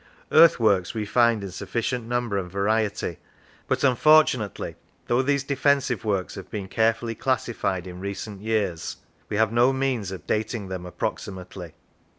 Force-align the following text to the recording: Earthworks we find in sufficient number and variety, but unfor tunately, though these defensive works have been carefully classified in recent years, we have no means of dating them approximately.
Earthworks 0.31 0.95
we 0.95 1.05
find 1.05 1.43
in 1.43 1.51
sufficient 1.51 2.07
number 2.07 2.35
and 2.39 2.49
variety, 2.51 3.19
but 3.67 3.81
unfor 3.83 4.23
tunately, 4.23 4.73
though 5.05 5.21
these 5.21 5.43
defensive 5.43 6.03
works 6.03 6.33
have 6.33 6.49
been 6.49 6.67
carefully 6.67 7.13
classified 7.13 7.85
in 7.85 7.99
recent 7.99 8.41
years, 8.41 8.97
we 9.29 9.37
have 9.37 9.51
no 9.51 9.71
means 9.71 10.11
of 10.11 10.25
dating 10.25 10.69
them 10.69 10.87
approximately. 10.87 11.75